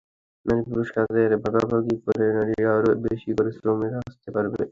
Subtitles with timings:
[0.45, 4.57] নারী-পুরুষ কাজের ভাগাভাগি হলে নারী আরও বেশি করে শ্রমবাজারে আসতে পারবে।